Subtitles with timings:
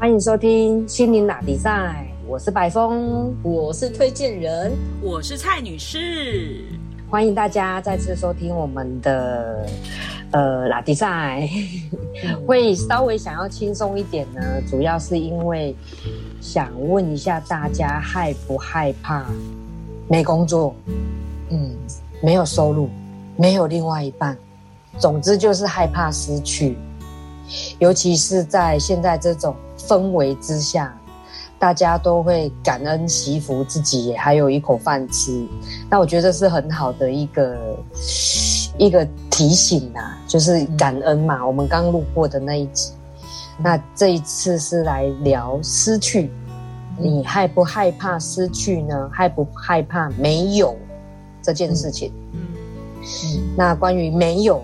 [0.00, 6.64] 欢迎收听心灵哪比赛，我是白峰，我是推荐人，我是蔡女士。
[7.10, 9.66] 欢迎大家再次收听我们的
[10.30, 11.48] 呃拉迪赛，
[12.46, 14.40] 会稍微想要轻松一点呢，
[14.70, 15.74] 主要是因为
[16.40, 19.26] 想问一下大家害不害怕
[20.06, 20.76] 没工作，
[21.50, 21.76] 嗯，
[22.22, 22.88] 没有收入，
[23.36, 24.38] 没有另外一半，
[24.96, 26.78] 总之就是害怕失去，
[27.78, 29.54] 尤其是在现在这种。
[29.86, 30.94] 氛围之下，
[31.58, 35.46] 大家都会感恩祈福，自己也还有一口饭吃。
[35.88, 37.78] 那我觉得是很好的一个
[38.76, 41.46] 一个提醒啊，就是感恩嘛。
[41.46, 42.92] 我们刚录过的那一集，
[43.56, 46.30] 那这一次是来聊失去，
[46.98, 49.08] 你害不害怕失去呢？
[49.10, 50.76] 害不害怕没有
[51.40, 52.12] 这件事情？
[52.34, 52.40] 嗯
[53.00, 53.54] 嗯。
[53.56, 54.62] 那关于没有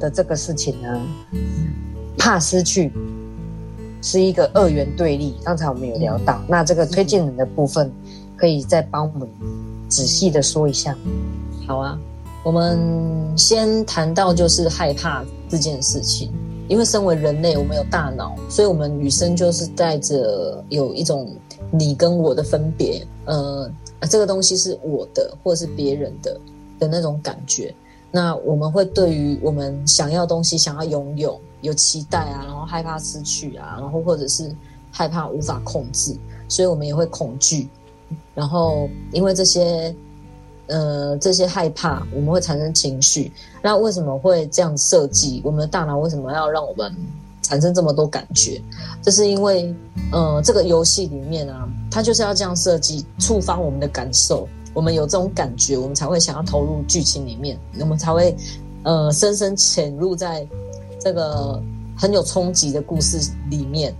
[0.00, 1.00] 的这个事情呢，
[2.18, 2.92] 怕失去。
[4.06, 7.90] 是一个二元对立，刚才我们有聊到，那这个推荐人的部分，
[8.36, 9.26] 可以再帮我们
[9.88, 10.94] 仔细的说一下。
[11.66, 11.98] 好啊，
[12.42, 12.78] 我们
[13.34, 16.30] 先谈到就是害怕这件事情，
[16.68, 21.34] 因为身为人类，我们有大脑，所以我们女生就是带着有一种
[21.70, 23.70] 你跟我的分别，呃，
[24.02, 26.38] 这个东西是我的或者是别人的
[26.78, 27.74] 的那种感觉。
[28.10, 31.40] 那我们会对于我们想要东西想要拥有。
[31.64, 34.54] 有期待啊，然后害怕失去啊，然后或者是
[34.92, 36.14] 害怕无法控制，
[36.46, 37.68] 所以我们也会恐惧。
[38.34, 39.92] 然后因为这些，
[40.66, 43.32] 呃，这些害怕，我们会产生情绪。
[43.62, 45.40] 那为什么会这样设计？
[45.42, 46.94] 我们的大脑为什么要让我们
[47.40, 48.60] 产生这么多感觉？
[49.02, 49.74] 这是因为，
[50.12, 54.46] 呃，这个游戏里面啊，它就是要这样设计，触发我们的感受。
[54.74, 58.36] 我们有这种感觉，我们才会想要投入剧情里面，我们才会，
[58.82, 60.46] 呃，深深潜入在。
[61.04, 61.62] 这个
[61.94, 63.94] 很有冲击的故事里面，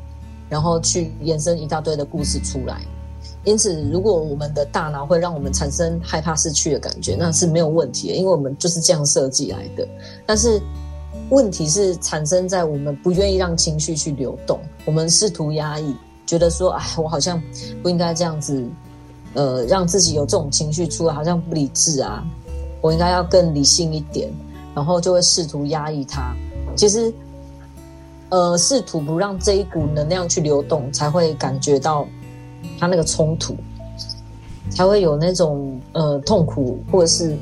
[0.48, 2.80] 然后去延伸一大堆的故事出来。
[3.44, 9.86] 因此，如果我们的大脑会让我们产生害怕失去的感觉，那是没有问题的，因为我们就是这样设计来的。
[10.24, 10.58] 但是，
[11.28, 15.94] 问题是产生在我们不愿意让情绪去流动，我们试图压抑，
[16.24, 17.38] 觉得说：“哎，我好像
[17.82, 18.64] 不应该这样子，
[19.34, 22.24] 呃，让自己有这种情绪出来，好像不理智啊，
[22.80, 24.32] 我应该要更理性一点。”
[24.74, 26.34] 然后就会试图压抑它。
[26.76, 27.12] 其实，
[28.30, 32.06] 呃，试图不让这一股能量去流动，才会感觉到
[32.80, 33.54] 它那个冲突，
[34.70, 37.36] 才会有那种呃痛苦或者是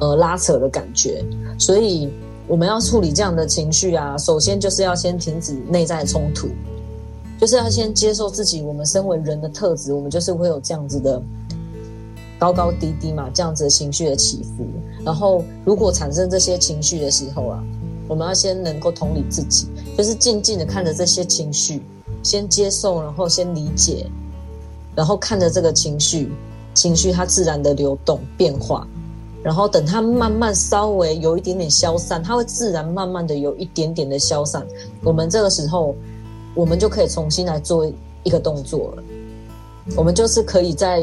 [0.00, 1.24] 呃拉扯的感觉。
[1.58, 2.10] 所以，
[2.46, 6.48] 我们要处理这样的情绪啊，首先就是要先停止内在冲突，
[7.40, 8.60] 就是要先接受自己。
[8.60, 11.22] 我们身为人的特质，我们就是会有这样子的
[12.38, 14.66] 高高低低嘛，这样子的情绪的起伏。
[15.02, 17.64] 然后，如果产生这些情绪的时候啊。
[18.06, 19.66] 我们要先能够同理自己，
[19.96, 21.82] 就是静静的看着这些情绪，
[22.22, 24.06] 先接受，然后先理解，
[24.94, 26.30] 然后看着这个情绪，
[26.74, 28.86] 情绪它自然的流动变化，
[29.42, 34.66] 然后等它慢慢稍微有一点点消散，它会自然慢慢的有一点点的消散。
[35.02, 35.96] 我们这个时候，
[36.54, 37.90] 我们就可以重新来做
[38.22, 39.02] 一个动作了。
[39.96, 41.02] 我们就是可以在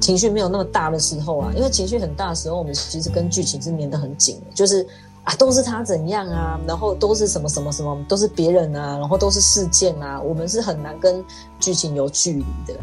[0.00, 4.86] 情绪没有那么大的时候啊，因为情绪很大的时候，我们其实跟剧情是粘得很紧的，就是。
[5.24, 11.24] 啊，都是他怎样啊，然后都是什么什么什么，都是别人啊，然后都是事件啊，我们是很难跟
[11.60, 12.74] 剧情有距离的，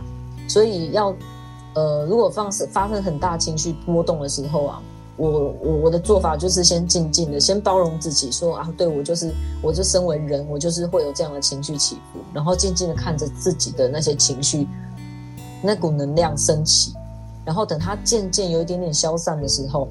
[0.48, 1.14] 所以要，
[1.74, 4.82] 呃，如果发生发生很大情绪波动的时候啊，
[5.18, 14.66] 我我我的做法就是先静静的，先包容自己，说啊，对我就是我就身为人，我就是会有这样的情绪起伏，然后静静的看着自己的那些情绪，
[15.62, 16.94] 那股能量升起，
[17.44, 19.90] 然后等它渐渐有一点点消散的时候。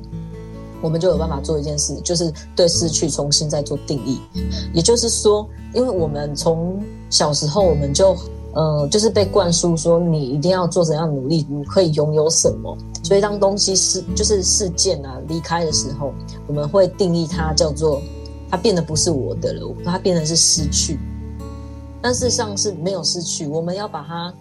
[0.80, 4.20] 我们就有办法做一件事，就是对失去重新再做定义。
[4.72, 6.80] 也就是说，因为我们从
[7.10, 8.16] 小时候我们就，
[8.54, 12.76] 呃，就是被灌输说你一定要做怎样努力，你可以拥有什么。
[13.02, 16.12] 所以当东西是就是事件啊离开的时候，
[16.46, 18.00] 我们会定义它叫做
[18.50, 20.98] 它变得不是我的了，它变成是失去。
[22.00, 24.32] 但事实上是没有失去，我们要把它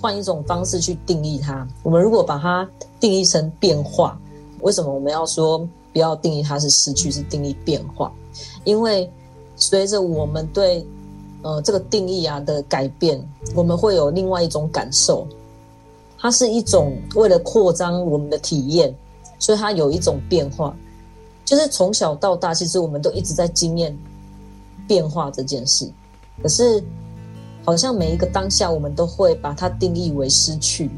[0.00, 1.66] 换一种方式去定义它。
[1.82, 4.18] 我们如果把它定义成变化。
[4.60, 5.58] 为什么我们要说
[5.92, 8.12] 不要定义它是失去，是定义变化？
[8.64, 9.10] 因为
[9.56, 10.86] 随着我们对
[11.42, 13.20] 呃这个定义啊的改变，
[13.54, 15.26] 我们会有另外一种感受。
[16.18, 18.94] 它是一种为了扩张我们的体验，
[19.38, 20.76] 所以它有一种变化。
[21.44, 23.96] 就是从小到大，其实我们都一直在经验
[24.86, 25.90] 变化这件事。
[26.42, 26.82] 可是
[27.64, 30.88] 好像每一个当下，我们都会把它定义为失去。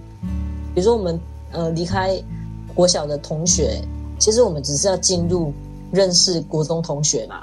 [0.75, 1.21] 比如说我们
[1.53, 2.23] 呃离开。
[2.75, 3.81] 国小的同学，
[4.19, 5.53] 其实我们只是要进入
[5.91, 7.43] 认识国中同学嘛。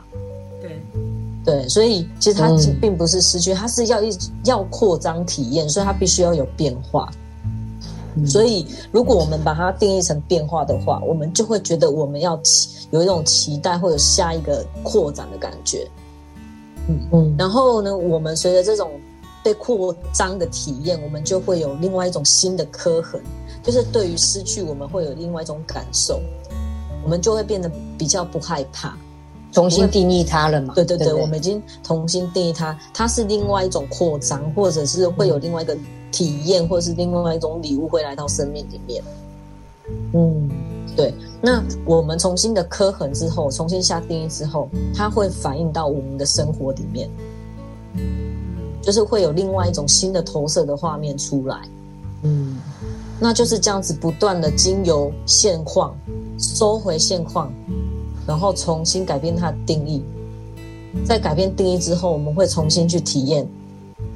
[0.62, 0.82] 对，
[1.46, 7.10] 对，所以其实它嗯并不是失去，它是要一要扩张体验，所以它必须要有变化。
[8.26, 15.88] 所以，如果我们把它定义成变化的话，我们就会觉得我们要期有一种期待，会有下一个扩展的感觉。
[16.88, 18.90] 嗯然后呢，我们随着这种
[19.44, 23.22] 被扩张的体验，我们就会有另外一种新的刻痕，
[23.68, 26.22] 就是对于失去，我们会有另外一种感受，
[27.04, 28.98] 我们就会变得比较不害怕。
[29.52, 30.74] 重新定义它了嘛？
[30.74, 35.78] 对对对，不我们已经重新定义它，它是另外一种扩张，或者是会有另外一个
[36.14, 39.04] 体验，或者是另外一种礼物会来到生命里面。
[40.14, 40.50] 嗯
[40.96, 47.10] 对，那我们重新的刻痕之后，重新下定义之后，它会反映到我们的生活里面，
[48.82, 51.58] 就是会有另外一种新的投射的画面出来。
[52.24, 52.60] 嗯
[53.20, 55.96] 那就是这样子不断的经由现况
[56.38, 57.52] 收回现况，
[58.28, 60.04] 然后重新改变它的定义。
[61.06, 63.48] 在改变定义之后，我们会重新去体验，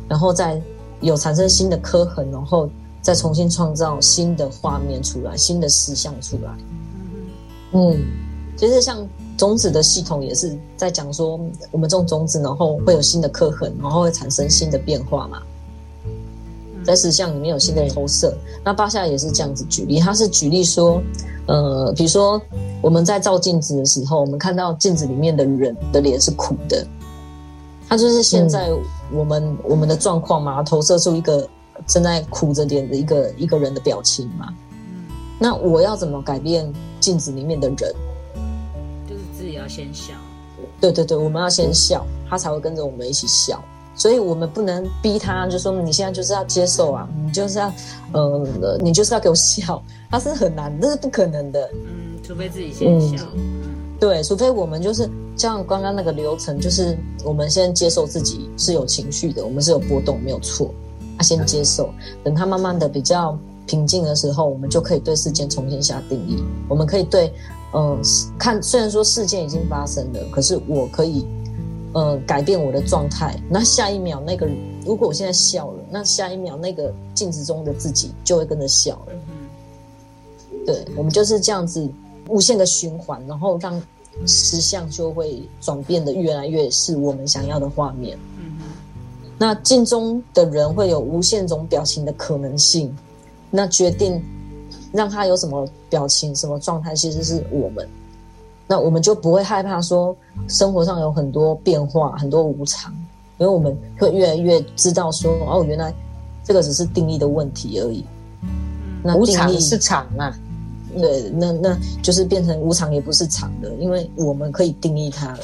[0.08, 0.60] 然后再
[1.00, 2.70] 有产生新的刻痕，然后
[3.02, 6.52] 再重新创造新的画面出来，新的实像出来。
[7.74, 7.98] 嗯
[8.58, 9.08] 其实像
[9.38, 11.40] 种子的系统也是在讲说，
[11.72, 15.42] 我们种种子，然后会有新的刻痕，然后会产生新的变化嘛。
[16.84, 21.02] 在石像里面有新的投射，那巴夏也是这样子举例，他是举例说，
[21.48, 22.42] 呃，比如说
[22.82, 26.86] 我们在照镜子的时候，我们看到镜子里面的人的脸是苦的，
[27.88, 28.70] 他就是现在
[29.12, 31.48] 我们、我们的状况嘛，投射出一个
[31.86, 34.48] 正在苦着脸的一个一个人的表情嘛。
[35.40, 37.94] 那我要怎么改变镜子里面的人？
[39.10, 40.14] 就是自己要先笑，
[40.80, 43.64] 对对对，我们要先笑，他才会跟着我们一起笑。
[43.96, 47.74] 所以我们不能逼他，就说你现在就是要接受啊，你就是要，
[48.14, 51.70] 呃，你就是要给我笑，他是很难，那是不可能的。
[51.74, 53.24] 嗯，除非自己先笑，
[54.00, 60.74] 对，除非我们就是像刚刚那个流程，就是我们先接受自己是有情绪的，我们是有波动，没有错。
[61.18, 63.38] 他先接受，等他慢慢的比较
[63.68, 66.44] 平静的时候，我们就可以对事件重新下定义。
[66.68, 67.32] 我们可以对，
[67.76, 68.00] 嗯、
[68.40, 71.28] 看虽然说事件已经发生了，可是我可以，
[71.94, 73.38] 呃，改变我的状态。
[73.50, 74.48] 那下一秒那个，
[74.86, 79.14] 如果我现在笑了，那下一秒那个镜子中的自己就会跟着笑了。
[80.66, 81.90] 对，我们就是这样子
[82.28, 83.82] 无限的循环，然后让
[84.26, 88.18] 实相就会转变的越来越是我们想要的画面。
[88.38, 88.52] 嗯
[89.38, 92.96] 那镜中的人会有无限种表情的可能性，
[93.50, 94.24] 那决定
[94.94, 97.90] 让他有什么表情、什么状态，其实是我们。
[98.72, 100.16] 那我们就不会害怕说
[100.48, 102.90] 生活上有很多变化、很多无常，
[103.38, 105.94] 因为我们会越来越知道说，哦，原来
[106.42, 108.06] 这个只是定义的问题而已。
[109.04, 110.34] 那无常是常啊，
[110.98, 115.40] 对，那那就是变成无常也不是常的，因为我们可以定义它了，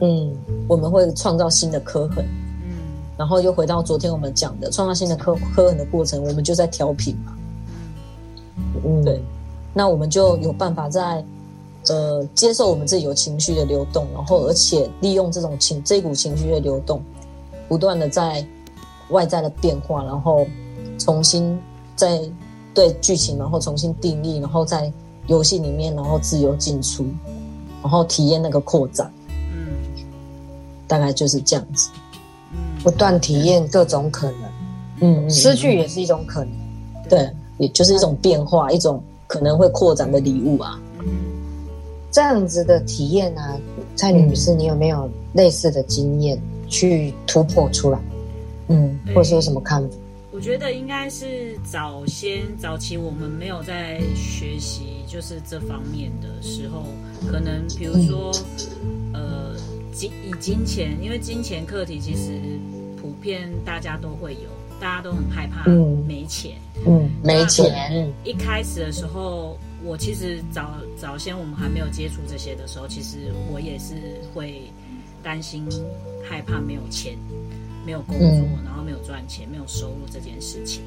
[0.00, 0.32] 嗯
[0.68, 2.24] 我们会创造新的刻痕，
[2.62, 2.76] 嗯
[3.16, 7.32] 然后又回到昨天我们讲的创造新的刻刻痕的过程，我们就在调频嘛。
[8.84, 9.20] 嗯，对，
[9.74, 11.24] 那我们就有办法在
[11.88, 17.02] 呃接受我们自己有情绪的流动，然后而且利用这种情这股情绪的流动，
[17.68, 18.46] 不断的在
[19.10, 20.46] 外在的变化，然后
[20.98, 21.58] 重新
[21.96, 22.20] 在
[22.72, 24.92] 对剧情，然后重新定义，然后在
[25.26, 27.04] 游戏里面，然后自由进出，
[27.82, 29.12] 然后体验那个扩展，
[29.52, 29.68] 嗯
[30.86, 31.90] 大概就是这样子。
[32.52, 34.42] 嗯，不断体验各种可能，
[35.00, 36.52] 嗯，嗯失去也是一种可能。
[37.08, 40.80] 对，也就是一种变化，一种可能会扩展的礼物啊。
[42.12, 43.58] 嗯这样子的体验啊，
[43.96, 46.38] 蔡女士，你有没有类似的经验
[46.68, 47.98] 去突破出来，
[48.68, 49.96] 嗯，或者是有什么看法？
[50.30, 56.84] 我觉得应该是早先早期我们没有在学习就是这方面的时候，
[57.30, 58.30] 可能比如说，
[59.14, 59.56] 呃，
[59.90, 62.38] 金以金钱，因为金钱课题其实
[63.00, 66.04] 普遍大家都会有，大家都很害怕嗯。
[66.06, 66.52] 没钱。
[66.86, 73.94] 嗯没钱，嗯一开始的时候，我其实早早先我们还没有接触这些的时候，其实我也是
[74.32, 74.62] 会
[75.22, 75.66] 担心、
[76.28, 77.16] 害怕没有钱、
[77.84, 80.82] 没有工作，嗯然后没有赚钱、没有收入这件事情。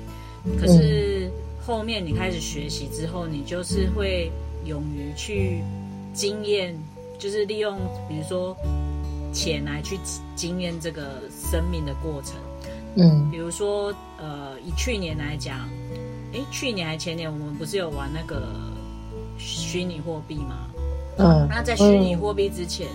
[0.59, 1.29] 可是
[1.65, 4.31] 后面你开始学习之后，你就是会
[4.65, 5.61] 勇于去
[6.13, 6.77] 经验，
[7.17, 8.55] 就是利用比如说
[9.33, 9.99] 钱来去
[10.35, 12.35] 经验这个生命的过程。
[12.97, 15.69] 嗯比如说，呃，以去年来讲，
[16.33, 18.47] 哎，去年还前年我们不是有玩那个
[19.45, 20.67] 虚拟货币吗？
[21.17, 22.87] 嗯那在虚拟货币之前，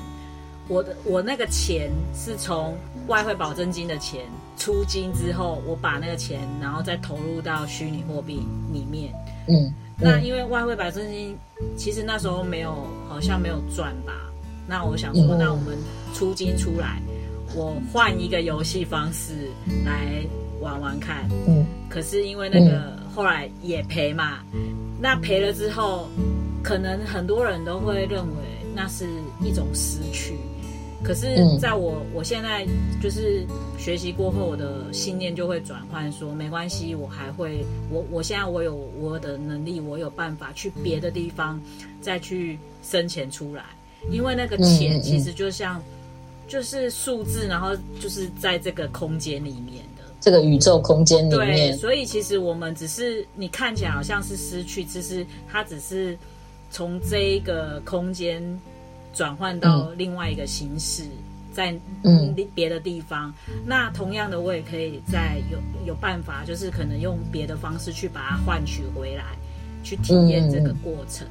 [0.68, 2.76] 我的我那个钱是从
[3.06, 4.22] 外汇保证金的钱
[4.58, 8.42] 出金之后，我把那个钱然后再投入到虚拟货币
[8.72, 9.10] 里面。
[9.48, 11.36] 嗯那因为外汇保证金
[11.76, 14.12] 其实那时候没有，好像没有赚吧。
[14.66, 15.78] 那我想说，嗯那我们
[16.14, 17.00] 出金出来，
[17.54, 19.50] 我换一个游戏方式
[19.84, 20.22] 来
[20.60, 21.28] 玩玩看。
[21.46, 24.38] 嗯可是因为那个后来也赔嘛，
[25.00, 26.08] 那赔了之后，
[26.62, 29.06] 可能很多人都会认为那是
[29.42, 30.34] 一种失去。
[31.02, 32.66] 可是嗯，在我我现在
[33.02, 33.42] 就是
[33.78, 41.58] 学习过后，我的信念就会转换，说没关系，我还会，我我现在我有我的能力，我有办法去别的地方
[42.02, 43.64] 再去生钱出来，
[44.10, 45.82] 因为那个钱其实就像
[46.46, 50.04] 就是数字，然后就是在这个空间里面的。
[50.20, 56.14] 这个宇宙空间里对，面，所以其实我们只是你看起来好像是失去，其实它只是
[56.70, 58.42] 从这一个空间
[59.12, 61.02] 转换到另外一个形式，
[61.52, 61.74] 在
[62.04, 63.34] 嗯别的地方。
[63.66, 69.24] 那同样的，我也可以在有有办法，就是可能用别的方式去把它换取回来，
[69.82, 71.26] 去体验这个过程。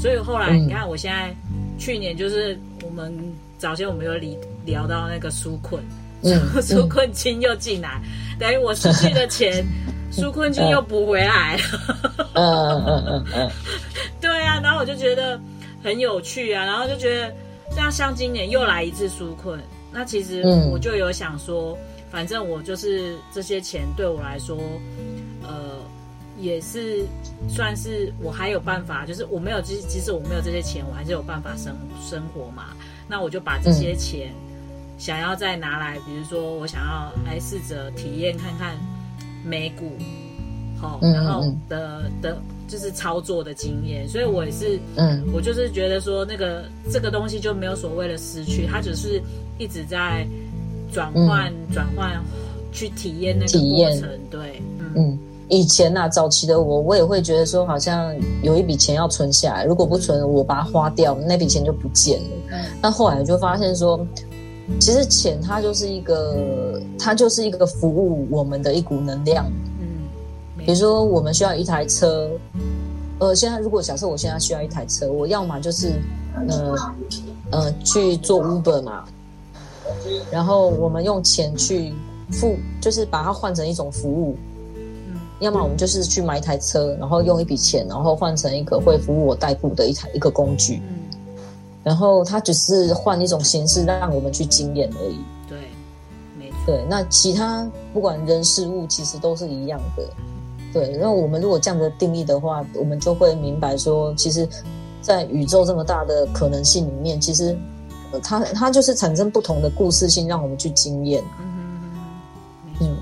[0.00, 1.34] 所以后来嗯你看，我现在
[1.76, 3.12] 去年就是我们
[3.58, 5.82] 早先我们有聊聊到那个纾困，
[6.22, 8.00] 嗯 纾困金又进来，
[8.38, 9.66] 等于我失去的钱，
[10.14, 13.24] 纾困金又补回来了。
[14.84, 15.40] 我就觉得
[15.82, 17.34] 很有趣啊，然后就觉得
[17.74, 19.58] 像像今年又来一次纾困，
[19.90, 21.74] 那其实嗯我就有想说，
[22.10, 24.58] 反正我就是这些钱对我来说，
[25.42, 25.78] 呃，
[26.38, 27.06] 也是
[27.48, 32.64] 算是我还有办法，就是我没有即即使我没有这些钱，我还是有办法生生活嘛。
[33.08, 34.34] 那我就把这些钱
[34.98, 38.76] 想要再拿来，比如说我想要来试着体验看看
[39.42, 39.92] 美股，
[40.78, 49.22] 好、嗯然后嗯的的就是操作的经验，所以我也是，嗯我就是觉得说那个这个东西就没有所谓的失去，它只是
[49.58, 50.26] 一直在
[50.92, 52.22] 转换、转换
[52.72, 55.18] 去体验那个过程，对，嗯嗯。
[55.50, 62.28] 以前呐、早期的我，我也会觉得说，好像有一笔钱要存下来，如果不存，我把它花掉，那笔钱就不见了。
[62.50, 64.04] 嗯那后来就发现说，
[64.80, 69.44] 其实钱它就是一个，它就是一个服务我们的一股能量。
[70.64, 72.30] 比如说，我们需要一台车，
[73.18, 76.00] 呃，现在如果假设我现在需要一台车，我要么就是
[76.48, 76.74] 呃
[77.50, 79.04] 呃去做 Uber 嘛，
[80.30, 81.92] 然后我们用钱去
[82.32, 84.36] 付，就是把它换成一种服务。
[84.48, 91.36] 嗯要么我们就是去买一台车，然后用一笔钱，然后换成一个会服务我代步的一台一个工具，嗯，
[91.82, 95.18] 然后它只是换一种形式让我们去经验而已。
[95.48, 95.58] 对，
[96.38, 100.04] 没错，对，那其他不管人事物，其实都是一样的。
[100.74, 104.46] 对，那我们如果这样的定义的话，我们就会明白说，其实，
[105.00, 107.56] 在宇宙这么大的可能性里面，其实，
[108.10, 111.22] 呃它它就是产生不同的故事性，让我们去经验。
[112.80, 112.96] 嗯，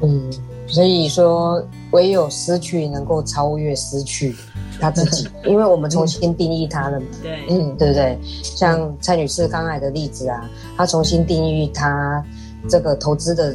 [0.00, 0.32] 嗯，
[0.66, 4.34] 所以说唯有失去能够超越失去
[4.80, 8.18] 他自己，因为我们重新定义他了嘛，对，嗯对不对？
[8.42, 12.24] 像蔡女士刚才的例子啊，她重新定义她
[12.70, 13.54] 这个投资的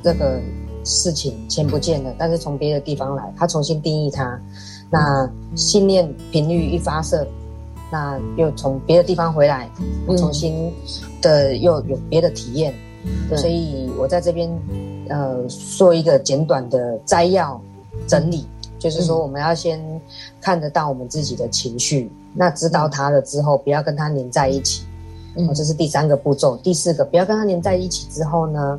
[0.00, 0.40] 这个
[0.84, 4.40] 事情，钱不见了，但是从别的地方来，他重新定义它，
[4.90, 7.26] 那信念频率一发射，
[7.90, 9.70] 那又从别的地方回来，
[10.08, 10.72] 嗯重新
[11.20, 12.74] 的又有别的体验，
[13.28, 14.50] 对所以我在这边
[15.08, 17.60] 呃做一个简短的摘要
[18.06, 18.46] 整理，
[18.78, 19.80] 就是说我们要先
[20.40, 24.84] 看得到我们自己的情绪，那知道它了之后，不要跟它连在一起，
[25.36, 25.48] 嗯。
[25.48, 26.56] 哦，这是第三个步骤。
[26.58, 28.78] 第四个，不要跟它连在一起之后呢，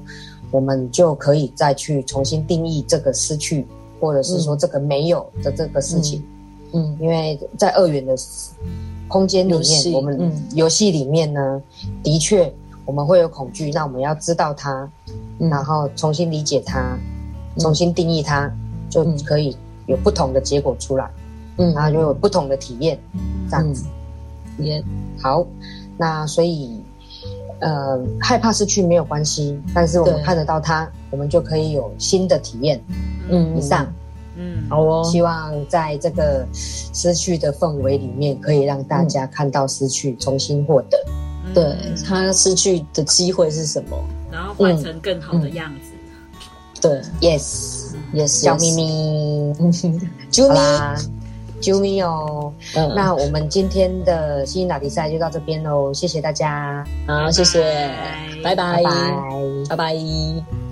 [0.51, 3.65] 我们就可以再去重新定义这个失去，
[3.99, 6.23] 或者是说这个没有的这个事情。
[6.73, 6.97] 嗯。
[6.99, 8.15] 因为在二元的
[9.07, 10.43] 空间里面，我们嗯。
[10.53, 11.61] 游戏里面呢，
[12.03, 12.53] 的确
[12.85, 14.89] 我们会有恐惧，那我们要知道它，
[15.39, 15.49] 嗯。
[15.49, 16.97] 然后重新理解它，
[17.57, 18.51] 重新定义它，
[18.89, 19.17] 就嗯。
[19.23, 19.55] 可以
[19.87, 21.09] 有不同的结果出来，
[21.57, 21.73] 嗯。
[21.73, 22.99] 然后就有不同的体验，
[23.49, 23.85] 这样子。
[24.57, 24.83] 也。
[25.21, 25.45] 好，
[25.97, 26.81] 那所以
[27.61, 32.81] 呃，害怕失去没有关系，但是我们看得到它，我们就可以有新的体验。
[33.29, 33.87] 嗯以上，
[34.35, 40.97] 嗯，好哦，希望在这个失去的氛围里面，可以让大家看到失去，重新获得。
[41.45, 41.53] 嗯。
[41.53, 41.75] 对
[42.05, 43.97] 他失去的机会是什么？
[44.31, 45.91] 然后换成更好的样子。
[46.81, 49.71] 对，，yes，yes，小咪，咪，嗯，
[50.31, 50.95] 啾咪，好啦，
[51.61, 52.51] 啾咪哦。
[52.75, 57.61] 嗯，那我们今天的新打比赛就到这边喽，谢谢大家，好，谢谢，
[58.43, 58.89] 拜拜拜拜，
[59.69, 59.75] 拜。
[59.75, 60.70] 拜拜。